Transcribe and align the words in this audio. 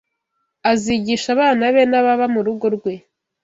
azigisha 0.71 1.27
abana 1.35 1.63
be 1.73 1.81
n’ababa 1.91 2.25
mu 2.33 2.39
rugo 2.45 2.65
rwe 2.75 2.93